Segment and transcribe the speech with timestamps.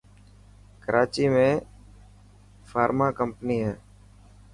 [0.83, 1.43] ڪراچي ۾
[2.69, 3.73] فارمان ڪمپني هي.